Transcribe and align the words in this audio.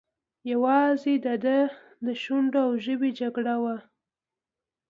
یوازې 0.51 1.13
د 1.25 1.27
ده 1.43 1.57
د 2.05 2.07
شونډو 2.21 2.59
او 2.65 2.71
ژبې 2.85 3.09
جګړه 3.19 3.55
وه. 3.63 3.75